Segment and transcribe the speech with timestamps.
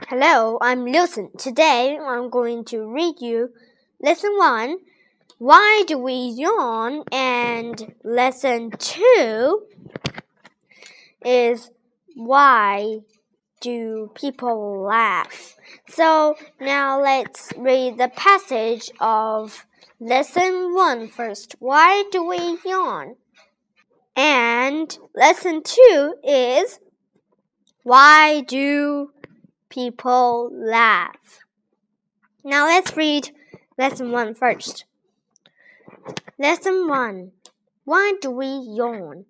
[0.00, 1.36] Hello, I'm Lucian.
[1.36, 3.50] Today I'm going to read you
[4.00, 4.78] lesson 1
[5.36, 7.04] Why do we yawn?
[7.12, 9.66] And lesson 2
[11.26, 11.70] is
[12.14, 13.00] Why
[13.60, 15.56] do people laugh?
[15.90, 19.66] So now let's read the passage of
[20.00, 21.54] lesson one first.
[21.58, 23.16] Why do we yawn?
[24.16, 26.80] And lesson 2 is
[27.82, 29.10] Why do
[29.72, 31.46] people laugh.
[32.44, 33.30] Now let's read
[33.78, 34.84] lesson one first.
[36.38, 37.32] Lesson 1
[37.84, 39.24] Why do we yawn?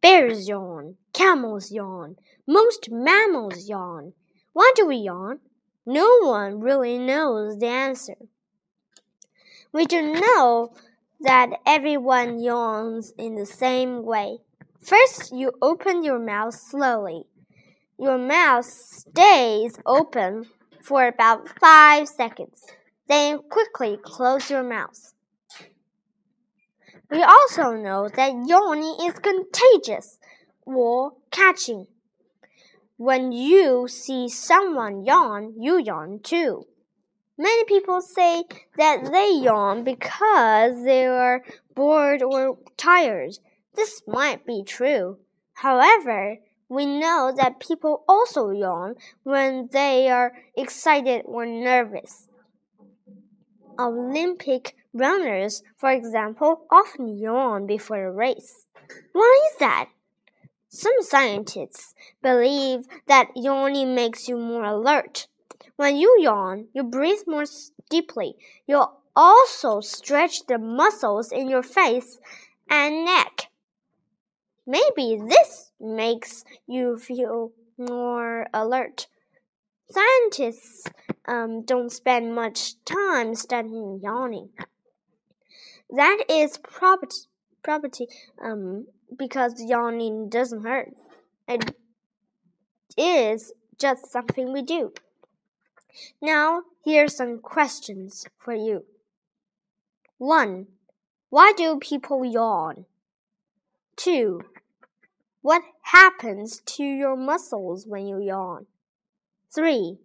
[0.00, 2.16] Bears yawn, camels yawn,
[2.48, 4.12] most mammals yawn.
[4.52, 5.38] Why do we yawn?
[5.86, 8.16] No one really knows the answer.
[9.72, 10.74] We do know
[11.20, 14.38] that everyone yawns in the same way.
[14.80, 17.26] First, you open your mouth slowly.
[17.98, 20.44] Your mouth stays open
[20.82, 22.62] for about five seconds.
[23.08, 25.14] Then quickly close your mouth.
[27.10, 30.18] We also know that yawning is contagious
[30.66, 31.86] or catching.
[32.98, 36.66] When you see someone yawn, you yawn too.
[37.38, 38.44] Many people say
[38.76, 41.42] that they yawn because they are
[41.74, 43.38] bored or tired.
[43.74, 45.18] This might be true.
[45.54, 52.28] However, we know that people also yawn when they are excited or nervous.
[53.78, 58.66] Olympic runners, for example, often yawn before a race.
[59.12, 59.88] Why is that?
[60.68, 65.28] Some scientists believe that yawning makes you more alert.
[65.76, 67.44] When you yawn, you breathe more
[67.90, 68.36] deeply.
[68.66, 72.18] You also stretch the muscles in your face
[72.68, 73.50] and neck.
[74.66, 79.06] Maybe this makes you feel more alert.
[79.88, 80.84] Scientists
[81.26, 84.50] um, don't spend much time studying yawning.
[85.90, 87.28] That is property,
[87.62, 88.08] property
[88.42, 90.92] um, because yawning doesn't hurt.
[91.46, 91.74] It
[92.96, 94.92] is just something we do.
[96.20, 98.84] Now, here's some questions for you.
[100.18, 100.66] 1.
[101.30, 102.86] Why do people yawn?
[103.96, 104.40] 2.
[105.46, 108.66] What happens to your muscles when you yawn?
[109.54, 109.96] 3.